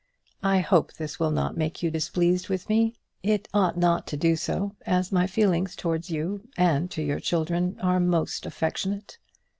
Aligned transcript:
I 0.41 0.61
hope 0.61 0.93
this 0.93 1.19
will 1.19 1.29
not 1.29 1.55
make 1.55 1.83
you 1.83 1.91
displeased 1.91 2.49
with 2.49 2.69
me. 2.69 2.95
It 3.21 3.47
ought 3.53 3.77
not 3.77 4.07
to 4.07 4.17
do 4.17 4.35
so, 4.35 4.75
as 4.83 5.11
my 5.11 5.27
feelings 5.27 5.75
towards 5.75 6.09
you 6.09 6.47
and 6.57 6.89
to 6.89 7.03
your 7.03 7.19
children 7.19 7.77
are 7.81 7.99
most 7.99 8.47
affectionate. 8.47 9.19